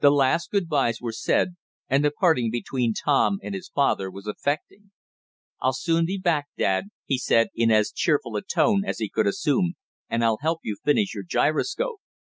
[0.00, 1.54] The last good byes were said,
[1.88, 4.90] and the parting between Tom and his father was affecting.
[5.60, 9.28] "I'll soon be back, dad," he said in as cheerful a tone as he could
[9.28, 9.74] assume,
[10.10, 12.00] "and I'll help you finish your gyroscope."